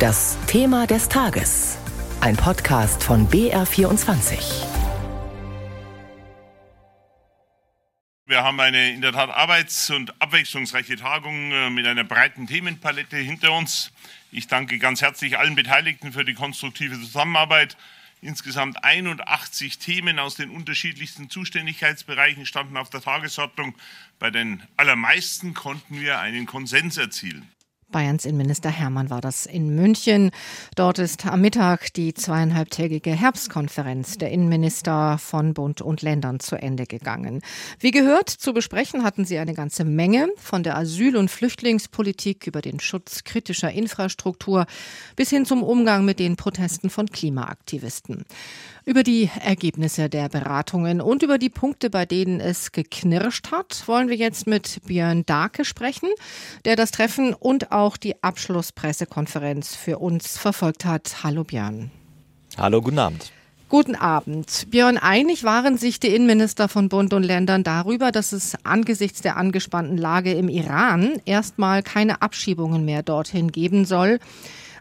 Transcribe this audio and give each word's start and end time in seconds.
Das 0.00 0.38
Thema 0.46 0.86
des 0.86 1.10
Tages. 1.10 1.76
Ein 2.22 2.34
Podcast 2.34 3.04
von 3.04 3.28
BR24. 3.28 4.64
Wir 8.24 8.42
haben 8.42 8.58
eine 8.60 8.92
in 8.92 9.02
der 9.02 9.12
Tat 9.12 9.28
arbeits- 9.28 9.90
und 9.90 10.18
abwechslungsreiche 10.22 10.96
Tagung 10.96 11.52
äh, 11.52 11.68
mit 11.68 11.86
einer 11.86 12.04
breiten 12.04 12.46
Themenpalette 12.46 13.18
hinter 13.18 13.52
uns. 13.52 13.92
Ich 14.32 14.46
danke 14.46 14.78
ganz 14.78 15.02
herzlich 15.02 15.36
allen 15.36 15.54
Beteiligten 15.54 16.14
für 16.14 16.24
die 16.24 16.32
konstruktive 16.32 16.94
Zusammenarbeit. 16.94 17.76
Insgesamt 18.22 18.82
81 18.82 19.80
Themen 19.80 20.18
aus 20.18 20.34
den 20.34 20.48
unterschiedlichsten 20.48 21.28
Zuständigkeitsbereichen 21.28 22.46
standen 22.46 22.78
auf 22.78 22.88
der 22.88 23.02
Tagesordnung. 23.02 23.74
Bei 24.18 24.30
den 24.30 24.62
allermeisten 24.78 25.52
konnten 25.52 26.00
wir 26.00 26.20
einen 26.20 26.46
Konsens 26.46 26.96
erzielen. 26.96 27.46
Bayerns 27.90 28.24
Innenminister 28.24 28.70
Hermann 28.70 29.10
war 29.10 29.20
das 29.20 29.46
in 29.46 29.74
München. 29.74 30.30
Dort 30.76 30.98
ist 30.98 31.26
am 31.26 31.40
Mittag 31.40 31.92
die 31.94 32.14
zweieinhalbtägige 32.14 33.10
Herbstkonferenz 33.10 34.18
der 34.18 34.30
Innenminister 34.30 35.18
von 35.18 35.54
Bund 35.54 35.82
und 35.82 36.02
Ländern 36.02 36.40
zu 36.40 36.56
Ende 36.56 36.86
gegangen. 36.86 37.42
Wie 37.78 37.90
gehört, 37.90 38.30
zu 38.30 38.52
besprechen 38.52 39.04
hatten 39.04 39.24
sie 39.24 39.38
eine 39.38 39.54
ganze 39.54 39.84
Menge, 39.84 40.28
von 40.36 40.62
der 40.62 40.76
Asyl- 40.76 41.16
und 41.16 41.30
Flüchtlingspolitik 41.30 42.46
über 42.46 42.60
den 42.60 42.80
Schutz 42.80 43.24
kritischer 43.24 43.72
Infrastruktur 43.72 44.66
bis 45.16 45.30
hin 45.30 45.44
zum 45.44 45.62
Umgang 45.62 46.04
mit 46.04 46.18
den 46.18 46.36
Protesten 46.36 46.90
von 46.90 47.06
Klimaaktivisten. 47.06 48.24
Über 48.90 49.04
die 49.04 49.30
Ergebnisse 49.44 50.08
der 50.08 50.28
Beratungen 50.28 51.00
und 51.00 51.22
über 51.22 51.38
die 51.38 51.48
Punkte, 51.48 51.90
bei 51.90 52.06
denen 52.06 52.40
es 52.40 52.72
geknirscht 52.72 53.52
hat, 53.52 53.86
wollen 53.86 54.08
wir 54.08 54.16
jetzt 54.16 54.48
mit 54.48 54.80
Björn 54.84 55.24
Darke 55.26 55.64
sprechen, 55.64 56.08
der 56.64 56.74
das 56.74 56.90
Treffen 56.90 57.32
und 57.32 57.70
auch 57.70 57.96
die 57.96 58.20
Abschlusspressekonferenz 58.24 59.76
für 59.76 60.00
uns 60.00 60.36
verfolgt 60.36 60.86
hat. 60.86 61.22
Hallo 61.22 61.44
Björn. 61.44 61.92
Hallo, 62.58 62.82
guten 62.82 62.98
Abend. 62.98 63.30
Guten 63.70 63.94
Abend. 63.94 64.66
Björn, 64.72 64.98
einig 64.98 65.44
waren 65.44 65.78
sich 65.78 66.00
die 66.00 66.12
Innenminister 66.12 66.66
von 66.66 66.88
Bund 66.88 67.14
und 67.14 67.22
Ländern 67.22 67.62
darüber, 67.62 68.10
dass 68.10 68.32
es 68.32 68.56
angesichts 68.64 69.22
der 69.22 69.36
angespannten 69.36 69.96
Lage 69.96 70.32
im 70.32 70.48
Iran 70.48 71.20
erstmal 71.24 71.84
keine 71.84 72.20
Abschiebungen 72.20 72.84
mehr 72.84 73.04
dorthin 73.04 73.52
geben 73.52 73.84
soll. 73.84 74.18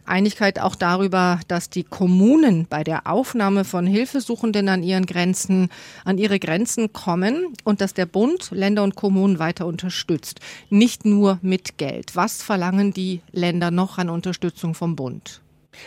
Einigkeit 0.07 0.59
auch 0.59 0.73
darüber, 0.73 1.39
dass 1.47 1.69
die 1.69 1.83
Kommunen 1.83 2.65
bei 2.67 2.83
der 2.83 3.05
Aufnahme 3.05 3.63
von 3.63 3.85
Hilfesuchenden 3.85 4.67
an 4.69 4.81
ihren 4.81 5.05
Grenzen, 5.05 5.69
an 6.03 6.17
ihre 6.17 6.39
Grenzen 6.39 6.91
kommen 6.91 7.53
und 7.63 7.81
dass 7.81 7.93
der 7.93 8.07
Bund 8.07 8.49
Länder 8.49 8.81
und 8.81 8.95
Kommunen 8.95 9.37
weiter 9.37 9.67
unterstützt. 9.67 10.39
Nicht 10.71 11.05
nur 11.05 11.37
mit 11.43 11.77
Geld. 11.77 12.15
Was 12.15 12.41
verlangen 12.41 12.91
die 12.91 13.21
Länder 13.33 13.69
noch 13.69 13.99
an 13.99 14.09
Unterstützung 14.09 14.73
vom 14.73 14.95
Bund? 14.95 15.41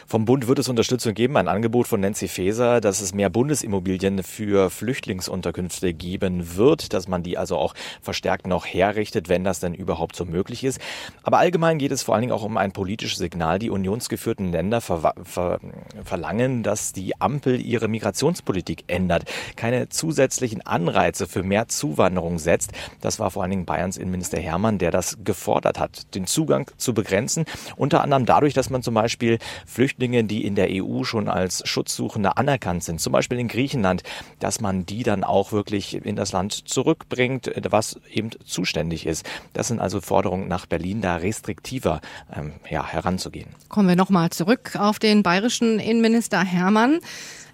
Vom 0.06 0.24
Bund 0.24 0.46
wird 0.46 0.58
es 0.58 0.68
Unterstützung 0.68 1.14
geben, 1.14 1.36
ein 1.36 1.48
Angebot 1.48 1.86
von 1.86 2.00
Nancy 2.00 2.28
Faeser, 2.28 2.80
dass 2.80 3.00
es 3.00 3.14
mehr 3.14 3.30
Bundesimmobilien 3.30 4.22
für 4.22 4.70
Flüchtlingsunterkünfte 4.70 5.92
geben 5.92 6.56
wird, 6.56 6.92
dass 6.92 7.08
man 7.08 7.22
die 7.22 7.38
also 7.38 7.56
auch 7.56 7.74
verstärkt 8.00 8.46
noch 8.46 8.66
herrichtet, 8.66 9.28
wenn 9.28 9.44
das 9.44 9.60
denn 9.60 9.74
überhaupt 9.74 10.16
so 10.16 10.24
möglich 10.24 10.64
ist. 10.64 10.80
Aber 11.22 11.38
allgemein 11.38 11.78
geht 11.78 11.92
es 11.92 12.02
vor 12.02 12.14
allen 12.14 12.22
Dingen 12.22 12.32
auch 12.32 12.42
um 12.42 12.56
ein 12.56 12.72
politisches 12.72 13.18
Signal. 13.18 13.58
Die 13.58 13.70
unionsgeführten 13.70 14.52
Länder 14.52 14.80
ver 14.80 15.14
ver 15.24 15.60
verlangen, 16.04 16.62
dass 16.62 16.92
die 16.92 17.20
Ampel 17.20 17.60
ihre 17.60 17.88
Migrationspolitik 17.88 18.84
ändert, 18.86 19.24
keine 19.56 19.88
zusätzlichen 19.88 20.64
Anreize 20.64 21.26
für 21.26 21.42
mehr 21.42 21.68
Zuwanderung 21.68 22.38
setzt. 22.38 22.72
Das 23.00 23.18
war 23.18 23.30
vor 23.30 23.42
allen 23.42 23.50
Dingen 23.50 23.66
Bayerns 23.66 23.96
Innenminister 23.96 24.38
Hermann, 24.38 24.78
der 24.78 24.90
das 24.90 25.18
gefordert 25.24 25.78
hat, 25.78 26.14
den 26.14 26.26
Zugang 26.26 26.70
zu 26.76 26.94
begrenzen, 26.94 27.44
unter 27.76 28.02
anderem 28.02 28.26
dadurch, 28.26 28.54
dass 28.54 28.70
man 28.70 28.82
zum 28.82 28.94
Beispiel 28.94 29.38
Flüchtlinge, 29.72 30.24
die 30.24 30.44
in 30.44 30.54
der 30.54 30.68
EU 30.70 31.04
schon 31.04 31.28
als 31.28 31.66
Schutzsuchende 31.66 32.36
anerkannt 32.36 32.84
sind, 32.84 33.00
zum 33.00 33.12
Beispiel 33.12 33.38
in 33.38 33.48
Griechenland, 33.48 34.02
dass 34.38 34.60
man 34.60 34.86
die 34.86 35.02
dann 35.02 35.24
auch 35.24 35.52
wirklich 35.52 36.04
in 36.04 36.14
das 36.14 36.32
Land 36.32 36.68
zurückbringt, 36.68 37.50
was 37.70 37.98
eben 38.12 38.30
zuständig 38.44 39.06
ist. 39.06 39.26
Das 39.52 39.68
sind 39.68 39.80
also 39.80 40.00
Forderungen 40.00 40.48
nach 40.48 40.66
Berlin, 40.66 41.00
da 41.00 41.16
restriktiver 41.16 42.00
ähm, 42.34 42.52
ja, 42.70 42.86
heranzugehen. 42.86 43.48
Kommen 43.68 43.88
wir 43.88 43.96
nochmal 43.96 44.30
zurück 44.30 44.76
auf 44.78 44.98
den 44.98 45.22
bayerischen 45.22 45.78
Innenminister 45.78 46.44
Hermann. 46.44 47.00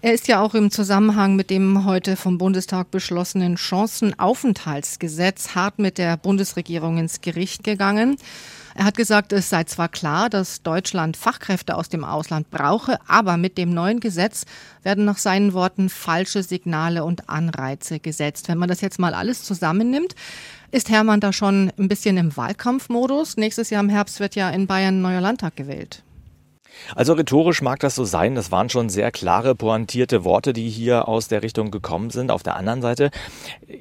Er 0.01 0.13
ist 0.13 0.29
ja 0.29 0.41
auch 0.41 0.55
im 0.55 0.71
Zusammenhang 0.71 1.35
mit 1.35 1.51
dem 1.51 1.85
heute 1.85 2.15
vom 2.15 2.39
Bundestag 2.39 2.93
beschlossenen 2.93 3.57
Chancenaufenthaltsgesetz 3.57 5.57
hart 5.57 5.81
mit 5.81 5.99
der 5.99 6.17
Bundesregierung 6.17 6.99
ins 6.99 7.21
Gericht 7.21 7.65
gegangen. 7.65 8.17
Er 8.79 8.85
hat 8.85 8.97
gesagt, 8.97 9.33
es 9.33 9.51
sei 9.51 9.65
zwar 9.65 9.89
klar, 9.89 10.31
dass 10.31 10.63
Deutschland 10.63 11.17
Fachkräfte 11.17 11.75
aus 11.75 11.89
dem 11.89 12.05
Ausland 12.05 12.49
brauche, 12.53 13.01
aber 13.09 13.37
mit 13.37 13.59
dem 13.59 13.75
neuen 13.75 13.99
Gesetz 13.99 14.45
werden 14.85 15.05
nach 15.05 15.19
seinen 15.19 15.53
Worten 15.53 15.89
falsche 15.89 16.45
Signale 16.45 17.03
und 17.03 17.29
Anreize 17.29 17.99
gesetzt. 17.99 18.47
Wenn 18.47 18.57
man 18.57 18.69
das 18.69 18.81
jetzt 18.81 19.01
mal 19.01 19.15
alles 19.15 19.43
zusammennimmt, 19.43 20.15
ist 20.71 20.91
Hermann 20.91 21.19
da 21.19 21.33
schon 21.33 21.73
ein 21.77 21.89
bisschen 21.89 22.19
im 22.19 22.37
Wahlkampfmodus? 22.37 23.37
Nächstes 23.37 23.71
Jahr 23.71 23.83
im 23.83 23.89
Herbst 23.89 24.21
wird 24.21 24.37
ja 24.37 24.49
in 24.49 24.69
Bayern 24.69 24.99
ein 24.99 25.03
neuer 25.03 25.21
Landtag 25.21 25.57
gewählt. 25.57 26.05
Also 26.95 27.13
rhetorisch 27.13 27.63
mag 27.63 27.81
das 27.81 27.95
so 27.95 28.05
sein, 28.05 28.35
das 28.35 28.51
waren 28.51 28.71
schon 28.71 28.89
sehr 28.89 29.11
klare, 29.11 29.55
pointierte 29.55 30.25
Worte, 30.25 30.53
die 30.53 30.69
hier 30.69 31.09
aus 31.09 31.29
der 31.29 31.43
Richtung 31.43 31.71
gekommen 31.71 32.11
sind. 32.11 32.31
Auf 32.31 32.43
der 32.43 32.57
anderen 32.57 32.83
Seite 32.83 33.11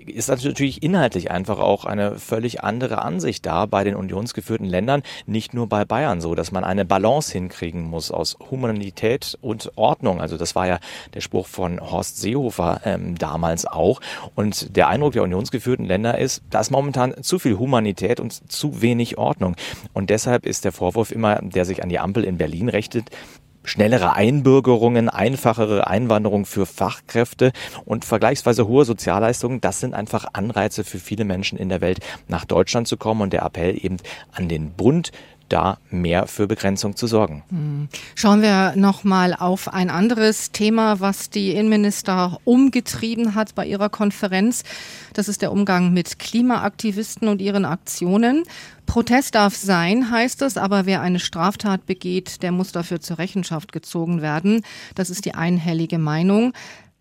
ist 0.06 0.30
natürlich 0.30 0.84
inhaltlich 0.84 1.32
einfach 1.32 1.60
auch 1.60 1.86
eine 1.86 2.20
völlig 2.20 2.64
andere 2.64 3.02
Ansicht 3.02 3.46
da 3.46 3.66
bei 3.66 3.84
den 3.84 3.96
unionsgeführten 3.96 4.66
Ländern, 4.68 5.04
nicht 5.26 5.54
nur 5.54 5.68
bei 5.68 5.86
Bayern 5.86 6.22
so, 6.22 6.36
dass 6.36 6.52
man 6.52 6.64
eine 6.64 6.86
Balance 6.86 7.32
hinkriegen 7.32 7.84
muss 7.84 8.12
aus 8.12 8.38
Humanität 8.52 9.38
und 9.42 9.72
Ordnung. 9.76 10.22
Also 10.22 10.38
das 10.38 10.56
war 10.56 10.68
ja 10.68 10.80
der 11.14 11.22
Spruch 11.22 11.48
von 11.48 11.80
Horst 11.80 12.20
Seehofer 12.22 12.82
ähm, 12.86 13.18
damals 13.18 13.66
auch. 13.66 14.02
Und 14.36 14.76
der 14.76 14.88
Eindruck 14.88 15.14
der 15.14 15.24
unionsgeführten 15.24 15.86
Länder 15.86 16.18
ist, 16.18 16.42
da 16.50 16.60
ist 16.60 16.72
momentan 16.72 17.16
zu 17.24 17.40
viel 17.40 17.58
Humanität 17.58 18.20
und 18.20 18.52
zu 18.52 18.82
wenig 18.82 19.18
Ordnung. 19.18 19.56
Und 19.94 20.10
deshalb 20.10 20.46
ist 20.46 20.66
der 20.66 20.72
Vorwurf 20.72 21.12
immer, 21.12 21.40
der 21.42 21.66
sich 21.66 21.84
an 21.84 21.90
die 21.90 22.00
Ampel 22.00 22.24
in 22.24 22.38
Berlin 22.38 22.70
richtet, 22.88 23.10
schnellere 23.64 24.14
Einbürgerungen, 24.14 25.10
einfachere 25.10 25.88
Einwanderung 25.88 26.46
für 26.46 26.66
Fachkräfte 26.66 27.52
und 27.84 28.06
vergleichsweise 28.06 28.66
hohe 28.66 28.86
Sozialleistungen, 28.86 29.60
das 29.60 29.82
sind 29.82 29.94
einfach 29.94 30.26
Anreize 30.32 30.86
für 30.86 31.00
viele 31.00 31.26
Menschen 31.26 31.58
in 31.58 31.68
der 31.68 31.82
Welt, 31.82 32.00
nach 32.30 32.46
Deutschland 32.46 32.88
zu 32.88 32.96
kommen. 32.96 33.22
Und 33.22 33.34
der 33.34 33.44
Appell 33.44 33.78
eben 33.84 33.98
an 34.32 34.48
den 34.48 34.72
Bund, 34.72 35.12
da 35.50 35.78
mehr 35.90 36.28
für 36.28 36.48
Begrenzung 36.48 36.96
zu 36.96 37.08
sorgen. 37.08 37.44
Hm. 37.50 37.90
Schauen 38.16 38.42
wir 38.42 38.74
noch 38.76 39.04
mal 39.04 39.34
auf 39.34 39.74
ein 39.74 39.90
anderes 39.90 40.52
Thema, 40.52 41.00
was 41.00 41.30
die 41.30 41.52
Innenminister 41.52 42.40
umgetrieben 42.44 43.36
hat 43.36 43.56
bei 43.56 43.66
ihrer 43.66 43.90
Konferenz. 43.90 44.64
Das 45.14 45.28
ist 45.28 45.42
der 45.42 45.52
Umgang 45.52 45.94
mit 45.94 46.20
Klimaaktivisten 46.20 47.28
und 47.28 47.42
ihren 47.42 47.66
Aktionen. 47.66 48.44
Protest 48.86 49.36
darf 49.36 49.56
sein, 49.56 50.12
heißt 50.12 50.42
es, 50.42 50.58
aber 50.58 50.86
wer 50.86 51.02
eine 51.02 51.20
Straftat 51.20 51.86
begeht, 51.86 52.42
der 52.42 52.52
muss 52.52 52.72
dafür 52.72 53.02
zur 53.02 53.18
Rechenschaft 53.18 53.72
gezogen 53.72 54.22
werden. 54.22 54.62
Das 54.96 55.10
ist 55.10 55.26
die 55.26 55.36
einhellige 55.36 55.98
Meinung. 55.98 56.54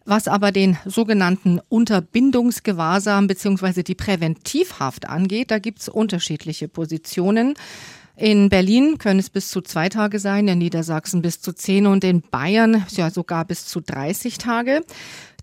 Was 0.09 0.29
aber 0.29 0.53
den 0.53 0.79
sogenannten 0.85 1.61
Unterbindungsgewahrsam 1.69 3.27
bzw. 3.27 3.83
die 3.83 3.97
Präventivhaft 3.97 5.09
angeht, 5.09 5.51
da 5.51 5.59
gibt 5.59 5.81
es 5.81 5.89
unterschiedliche 5.89 6.69
Positionen. 6.69 7.55
In 8.17 8.49
Berlin 8.49 8.97
können 8.97 9.21
es 9.21 9.29
bis 9.29 9.51
zu 9.51 9.61
zwei 9.61 9.91
Tage 9.91 10.19
sein, 10.19 10.49
in 10.49 10.59
Niedersachsen 10.59 11.21
bis 11.21 11.43
zu 11.43 11.53
zehn 11.53 11.87
und 11.87 12.03
in 12.03 12.23
Bayern 12.23 12.87
ja 12.89 13.11
sogar 13.11 13.45
bis 13.45 13.67
zu 13.67 13.83
30 13.83 14.39
Tage. 14.39 14.81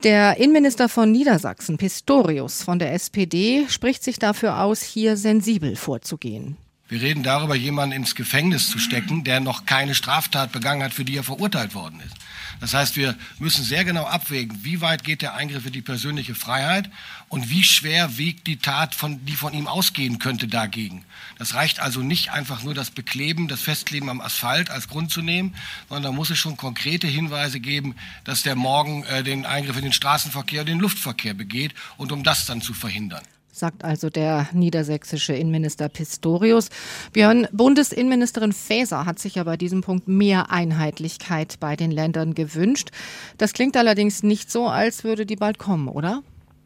Der 0.03 0.38
Innenminister 0.38 0.89
von 0.89 1.11
Niedersachsen, 1.11 1.78
Pistorius 1.78 2.63
von 2.63 2.79
der 2.79 2.94
SPD, 2.94 3.66
spricht 3.69 4.03
sich 4.03 4.17
dafür 4.17 4.59
aus, 4.59 4.81
hier 4.81 5.17
sensibel 5.17 5.75
vorzugehen. 5.75 6.57
Wir 6.90 7.02
reden 7.02 7.24
darüber, 7.24 7.56
jemanden 7.56 7.96
ins 7.96 8.14
Gefängnis 8.14 8.70
zu 8.70 8.78
stecken, 8.78 9.24
der 9.24 9.40
noch 9.40 9.66
keine 9.66 9.96
Straftat 9.96 10.52
begangen 10.52 10.84
hat, 10.84 10.94
für 10.94 11.06
die 11.06 11.16
er 11.16 11.24
verurteilt 11.24 11.74
worden 11.76 12.02
ist. 12.06 12.16
Das 12.59 12.74
heißt, 12.74 12.96
wir 12.97 13.18
müssen 13.40 13.64
sehr 13.64 13.84
genau 13.84 14.06
abwägen, 14.06 14.64
wie 14.64 14.80
weit 14.80 15.03
geht 15.03 15.22
der 15.22 15.34
Eingriff 15.34 15.66
in 15.66 15.74
die 15.74 15.82
persönliche 15.82 16.35
Freiheit 16.35 16.90
und 17.30 17.50
wie 17.50 17.64
schwer 17.64 18.18
wiegt 18.18 18.47
die 18.47 18.58
Tat, 18.58 18.96
von, 18.96 19.26
die 19.26 19.35
von 19.35 19.53
ihm 19.53 19.68
ausgehen 19.68 20.20
könnte, 20.20 20.47
dagegen. 20.47 21.03
Das 21.38 21.56
reicht 21.56 21.80
also 21.80 22.02
nicht 22.02 22.32
einfach 22.32 22.64
nur 22.64 22.74
das 22.74 22.91
Bekleben, 22.91 23.47
das 23.47 23.62
Festkleben 23.62 24.09
am 24.09 24.22
Asphalt 24.22 24.70
als 24.70 24.88
Grund 24.88 25.12
zu 25.12 25.22
nehmen, 25.22 25.56
sondern 25.90 26.03
da 26.03 26.12
muss 26.12 26.29
es 26.29 26.38
schon 26.38 26.58
konkrete 26.58 27.08
Hinweise 27.08 27.59
geben, 27.59 27.96
dass 28.24 28.44
der 28.44 28.56
morgen 28.56 29.03
äh, 29.06 29.24
den 29.24 29.46
Eingriff 29.46 29.78
in 29.78 29.84
den 29.84 29.94
Straßenverkehr 29.94 30.62
und 30.62 30.70
den 30.70 30.79
Luftverkehr 30.79 31.34
begeht 31.34 31.74
und 31.97 32.12
um 32.12 32.24
das 32.24 32.46
dann 32.46 32.62
zu 32.62 32.74
verhindern 32.74 33.24
sagt 33.53 33.85
also 33.85 34.09
der 34.09 34.50
niedersächsische 34.52 35.34
Innenminister 35.34 35.88
Pistorius. 35.88 36.70
Björn, 37.14 37.47
Bundesinnenministerin 37.52 38.52
Faeser 38.52 39.05
hat 39.05 39.20
sich 39.20 39.35
ja 39.35 39.44
bei 39.44 39.58
diesem 39.58 39.82
Punkt 39.82 40.08
mehr 40.08 40.52
Einheitlichkeit 40.52 41.59
bei 41.59 41.76
den 41.76 41.91
Ländern 41.91 42.34
gewünscht. 42.34 42.90
Das 43.38 43.53
klingt 43.53 43.78
allerdings 43.78 44.23
nicht 44.23 44.52
so, 44.52 44.67
als 44.67 45.03
würde 45.03 45.28
die 45.28 45.35
bald 45.35 45.59
kommen, 45.59 45.88
oder? 45.88 46.23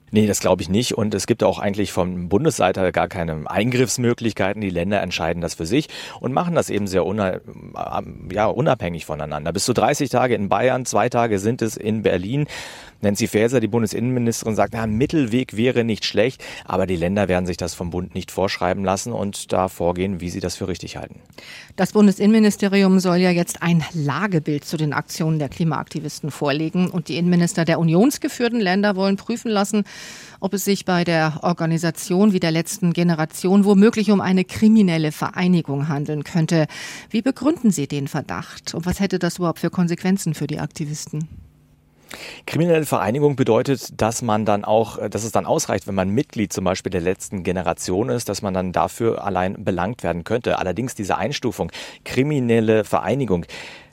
Nee, 0.09 0.25
das 0.25 0.39
glaube 0.39 0.61
ich 0.61 0.69
nicht. 0.69 0.93
Und 0.93 1.13
es 1.13 1.27
gibt 1.27 1.43
auch 1.43 1.59
eigentlich 1.59 1.91
von 1.91 2.29
Bundesseite 2.29 2.91
gar 2.93 3.09
keine 3.09 3.49
Eingriffsmöglichkeiten. 3.49 4.61
Die 4.61 4.69
Länder 4.69 5.01
entscheiden 5.01 5.41
das 5.41 5.55
für 5.55 5.65
sich 5.65 5.89
und 6.21 6.33
machen 6.33 6.55
das 6.55 6.69
eben 6.69 6.87
sehr 6.87 7.03
ja, 7.03 8.45
unabhängig 8.45 9.05
voneinander. 9.05 9.51
Bis 9.51 9.65
zu 9.65 9.73
30 9.73 10.09
Tage 10.09 10.35
in 10.35 10.47
Bayern, 10.47 10.85
zwei 10.85 11.09
Tage 11.09 11.39
sind 11.39 11.61
es 11.61 11.75
in 11.75 12.03
Berlin. 12.03 12.47
Nancy 13.01 13.27
Faeser, 13.27 13.59
die 13.59 13.67
Bundesinnenministerin, 13.67 14.55
sagt, 14.55 14.73
na, 14.73 14.87
Mittelweg 14.87 15.55
wäre 15.55 15.83
nicht 15.83 16.03
schlecht, 16.03 16.43
aber 16.65 16.87
die 16.87 16.95
Länder 16.95 17.27
werden 17.27 17.45
sich 17.45 17.57
das 17.57 17.75
vom 17.75 17.91
Bund 17.91 18.15
nicht 18.15 18.31
vorschreiben 18.31 18.83
lassen 18.83 19.13
und 19.13 19.53
da 19.53 19.67
vorgehen, 19.67 20.19
wie 20.19 20.29
sie 20.31 20.39
das 20.39 20.55
für 20.55 20.67
richtig 20.67 20.97
halten. 20.97 21.19
Das 21.75 21.91
Bundesinnenministerium 21.91 22.99
soll 22.99 23.17
ja 23.17 23.29
jetzt 23.29 23.61
ein 23.61 23.83
Lagebild 23.93 24.65
zu 24.65 24.77
den 24.77 24.93
Aktionen 24.93 25.37
der 25.37 25.49
Klimaaktivisten 25.49 26.31
vorlegen 26.31 26.89
und 26.89 27.07
die 27.07 27.17
Innenminister 27.17 27.65
der 27.65 27.77
unionsgeführten 27.77 28.59
Länder 28.59 28.95
wollen 28.95 29.15
prüfen 29.15 29.51
lassen, 29.51 29.83
ob 30.39 30.53
es 30.53 30.65
sich 30.65 30.85
bei 30.85 31.03
der 31.03 31.39
Organisation 31.41 32.33
wie 32.33 32.39
der 32.39 32.51
letzten 32.51 32.93
Generation 32.93 33.65
womöglich 33.65 34.11
um 34.11 34.21
eine 34.21 34.45
kriminelle 34.45 35.11
Vereinigung 35.11 35.87
handeln 35.87 36.23
könnte. 36.23 36.67
Wie 37.09 37.21
begründen 37.21 37.71
Sie 37.71 37.87
den 37.87 38.07
Verdacht 38.07 38.73
und 38.73 38.85
was 38.85 38.99
hätte 38.99 39.19
das 39.19 39.37
überhaupt 39.37 39.59
für 39.59 39.69
Konsequenzen 39.69 40.33
für 40.33 40.47
die 40.47 40.59
Aktivisten? 40.59 41.27
Kriminelle 42.45 42.85
Vereinigung 42.85 43.35
bedeutet, 43.35 43.99
dass 43.99 44.21
man 44.21 44.45
dann 44.45 44.63
auch, 44.63 44.97
äh, 44.97 45.09
dass 45.09 45.23
es 45.23 45.31
dann 45.31 45.45
ausreicht, 45.45 45.87
wenn 45.87 45.95
man 45.95 46.09
Mitglied 46.09 46.53
zum 46.53 46.63
Beispiel 46.63 46.89
der 46.89 47.01
letzten 47.01 47.43
Generation 47.43 48.09
ist, 48.09 48.29
dass 48.29 48.41
man 48.41 48.53
dann 48.53 48.71
dafür 48.71 49.25
allein 49.25 49.63
belangt 49.63 50.03
werden 50.03 50.23
könnte. 50.23 50.59
Allerdings 50.59 50.95
diese 50.95 51.17
Einstufung, 51.17 51.71
kriminelle 52.05 52.83
Vereinigung, 52.83 53.45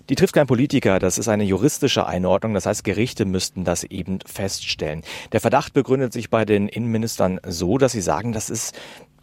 die 0.09 0.15
trifft 0.15 0.35
kein 0.35 0.47
Politiker, 0.47 0.99
das 0.99 1.19
ist 1.19 1.29
eine 1.29 1.45
juristische 1.45 2.07
Einordnung, 2.07 2.55
das 2.55 2.67
heißt 2.67 2.85
Gerichte 2.85 3.25
müssten 3.25 3.65
das 3.65 3.85
eben 3.85 4.19
feststellen. 4.27 5.03
Der 5.33 5.41
Verdacht 5.41 5.73
begründet 5.73 6.13
sich 6.13 6.31
bei 6.31 6.45
den 6.45 6.69
Innenministern 6.69 7.41
so, 7.47 7.79
dass 7.79 7.93
sie 7.93 8.03
sagen, 8.03 8.33
das 8.33 8.51
ist 8.51 8.75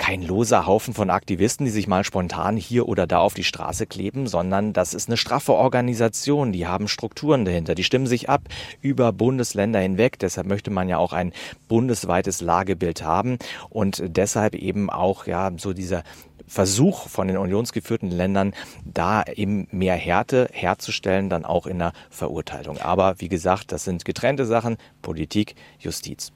kein 0.01 0.23
loser 0.23 0.65
Haufen 0.65 0.95
von 0.95 1.11
Aktivisten, 1.11 1.63
die 1.63 1.71
sich 1.71 1.87
mal 1.87 2.03
spontan 2.03 2.57
hier 2.57 2.87
oder 2.87 3.05
da 3.05 3.19
auf 3.19 3.35
die 3.35 3.43
Straße 3.43 3.85
kleben, 3.85 4.25
sondern 4.25 4.73
das 4.73 4.95
ist 4.95 5.07
eine 5.07 5.15
straffe 5.15 5.53
Organisation, 5.53 6.51
die 6.51 6.65
haben 6.65 6.87
Strukturen 6.87 7.45
dahinter, 7.45 7.75
die 7.75 7.83
stimmen 7.83 8.07
sich 8.07 8.27
ab 8.27 8.41
über 8.81 9.13
Bundesländer 9.13 9.79
hinweg, 9.79 10.17
deshalb 10.17 10.47
möchte 10.47 10.71
man 10.71 10.89
ja 10.89 10.97
auch 10.97 11.13
ein 11.13 11.33
bundesweites 11.67 12.41
Lagebild 12.41 13.03
haben 13.03 13.37
und 13.69 14.01
deshalb 14.03 14.55
eben 14.55 14.89
auch 14.89 15.27
ja 15.27 15.51
so 15.57 15.71
dieser 15.71 16.01
Versuch 16.47 17.07
von 17.07 17.27
den 17.27 17.37
unionsgeführten 17.37 18.09
Ländern, 18.09 18.53
da 18.83 19.23
eben 19.23 19.67
mehr 19.69 19.95
Härte 19.95 20.49
herzustellen, 20.51 21.29
dann 21.29 21.45
auch 21.45 21.67
in 21.67 21.77
der 21.77 21.93
Verurteilung. 22.09 22.79
Aber 22.79 23.19
wie 23.19 23.29
gesagt, 23.29 23.71
das 23.71 23.83
sind 23.83 24.03
getrennte 24.03 24.47
Sachen, 24.47 24.77
Politik, 25.03 25.53
Justiz. 25.77 26.33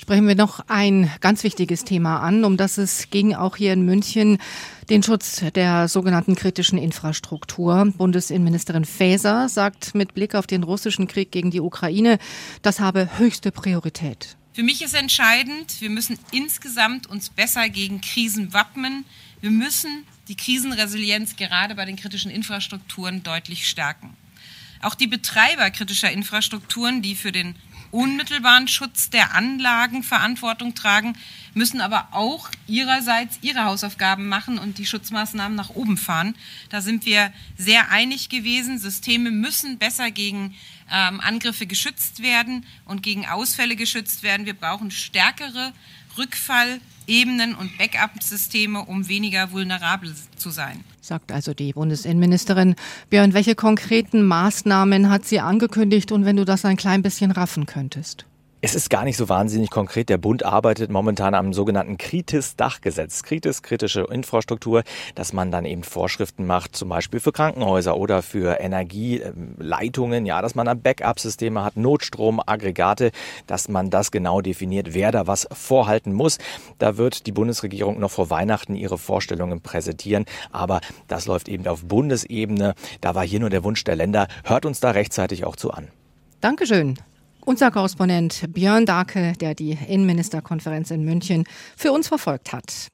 Sprechen 0.00 0.28
wir 0.28 0.36
noch 0.36 0.60
ein 0.68 1.10
ganz 1.20 1.42
wichtiges 1.42 1.82
Thema 1.82 2.20
an, 2.20 2.44
um 2.44 2.56
das 2.56 2.78
es 2.78 3.10
ging 3.10 3.34
auch 3.34 3.56
hier 3.56 3.72
in 3.72 3.84
München, 3.84 4.38
den 4.90 5.02
Schutz 5.02 5.42
der 5.56 5.88
sogenannten 5.88 6.36
kritischen 6.36 6.78
Infrastruktur. 6.78 7.92
Bundesinnenministerin 7.96 8.84
Faeser 8.84 9.48
sagt 9.48 9.96
mit 9.96 10.14
Blick 10.14 10.36
auf 10.36 10.46
den 10.46 10.62
russischen 10.62 11.08
Krieg 11.08 11.32
gegen 11.32 11.50
die 11.50 11.60
Ukraine, 11.60 12.18
das 12.62 12.78
habe 12.78 13.18
höchste 13.18 13.50
Priorität. 13.50 14.36
Für 14.52 14.62
mich 14.62 14.82
ist 14.82 14.94
entscheidend, 14.94 15.80
wir 15.80 15.90
müssen 15.90 16.16
insgesamt 16.30 17.08
uns 17.08 17.28
besser 17.28 17.68
gegen 17.68 18.00
Krisen 18.00 18.52
wappnen. 18.52 19.04
Wir 19.40 19.50
müssen 19.50 20.04
die 20.28 20.36
Krisenresilienz 20.36 21.34
gerade 21.34 21.74
bei 21.74 21.84
den 21.84 21.96
kritischen 21.96 22.30
Infrastrukturen 22.30 23.24
deutlich 23.24 23.66
stärken. 23.66 24.16
Auch 24.80 24.94
die 24.94 25.08
Betreiber 25.08 25.70
kritischer 25.70 26.10
Infrastrukturen, 26.10 27.02
die 27.02 27.16
für 27.16 27.32
den 27.32 27.56
unmittelbaren 27.90 28.68
Schutz 28.68 29.10
der 29.10 29.34
Anlagen 29.34 30.02
Verantwortung 30.02 30.74
tragen, 30.74 31.16
müssen 31.54 31.80
aber 31.80 32.08
auch 32.12 32.48
ihrerseits 32.66 33.38
ihre 33.42 33.64
Hausaufgaben 33.64 34.28
machen 34.28 34.58
und 34.58 34.78
die 34.78 34.86
Schutzmaßnahmen 34.86 35.56
nach 35.56 35.70
oben 35.70 35.96
fahren. 35.96 36.34
Da 36.70 36.80
sind 36.80 37.06
wir 37.06 37.32
sehr 37.56 37.90
einig 37.90 38.28
gewesen. 38.28 38.78
Systeme 38.78 39.30
müssen 39.30 39.78
besser 39.78 40.10
gegen 40.10 40.54
ähm, 40.90 41.20
Angriffe 41.20 41.66
geschützt 41.66 42.22
werden 42.22 42.64
und 42.84 43.02
gegen 43.02 43.26
Ausfälle 43.26 43.76
geschützt 43.76 44.22
werden. 44.22 44.46
Wir 44.46 44.54
brauchen 44.54 44.90
stärkere 44.90 45.72
Rückfallebenen 46.18 47.54
und 47.54 47.78
Backup-Systeme, 47.78 48.84
um 48.84 49.08
weniger 49.08 49.52
vulnerabel 49.52 50.14
zu 50.36 50.50
sein. 50.50 50.84
Sagt 51.00 51.32
also 51.32 51.54
die 51.54 51.72
Bundesinnenministerin. 51.72 52.74
Björn, 53.08 53.32
welche 53.32 53.54
konkreten 53.54 54.22
Maßnahmen 54.24 55.08
hat 55.08 55.24
sie 55.24 55.40
angekündigt 55.40 56.12
und 56.12 56.24
wenn 56.24 56.36
du 56.36 56.44
das 56.44 56.64
ein 56.64 56.76
klein 56.76 57.02
bisschen 57.02 57.30
raffen 57.30 57.66
könntest? 57.66 58.26
Es 58.60 58.74
ist 58.74 58.90
gar 58.90 59.04
nicht 59.04 59.16
so 59.16 59.28
wahnsinnig 59.28 59.70
konkret. 59.70 60.08
Der 60.08 60.18
Bund 60.18 60.44
arbeitet 60.44 60.90
momentan 60.90 61.34
am 61.34 61.52
sogenannten 61.52 61.96
Kritis-Dachgesetz. 61.96 63.22
Kritis, 63.22 63.62
kritische 63.62 64.00
Infrastruktur, 64.10 64.82
dass 65.14 65.32
man 65.32 65.52
dann 65.52 65.64
eben 65.64 65.84
Vorschriften 65.84 66.44
macht, 66.44 66.74
zum 66.74 66.88
Beispiel 66.88 67.20
für 67.20 67.30
Krankenhäuser 67.30 67.96
oder 67.96 68.20
für 68.20 68.58
Energieleitungen, 68.58 70.26
ja, 70.26 70.42
dass 70.42 70.56
man 70.56 70.66
dann 70.66 70.82
Backup-Systeme 70.82 71.62
hat, 71.62 71.76
Notstrom, 71.76 72.42
Aggregate, 72.44 73.12
dass 73.46 73.68
man 73.68 73.90
das 73.90 74.10
genau 74.10 74.40
definiert, 74.40 74.92
wer 74.92 75.12
da 75.12 75.28
was 75.28 75.46
vorhalten 75.52 76.12
muss. 76.12 76.38
Da 76.78 76.96
wird 76.96 77.28
die 77.28 77.32
Bundesregierung 77.32 78.00
noch 78.00 78.10
vor 78.10 78.28
Weihnachten 78.28 78.74
ihre 78.74 78.98
Vorstellungen 78.98 79.60
präsentieren, 79.60 80.24
aber 80.50 80.80
das 81.06 81.26
läuft 81.26 81.48
eben 81.48 81.64
auf 81.68 81.84
Bundesebene. 81.84 82.74
Da 83.00 83.14
war 83.14 83.24
hier 83.24 83.38
nur 83.38 83.50
der 83.50 83.62
Wunsch 83.62 83.84
der 83.84 83.94
Länder. 83.94 84.26
Hört 84.42 84.66
uns 84.66 84.80
da 84.80 84.90
rechtzeitig 84.90 85.44
auch 85.44 85.54
zu 85.54 85.70
an. 85.70 85.86
Dankeschön. 86.40 86.98
Unser 87.48 87.70
Korrespondent 87.70 88.44
Björn 88.52 88.84
Darke, 88.84 89.32
der 89.40 89.54
die 89.54 89.70
Innenministerkonferenz 89.70 90.90
in 90.90 91.02
München 91.02 91.44
für 91.78 91.92
uns 91.92 92.06
verfolgt 92.06 92.52
hat. 92.52 92.70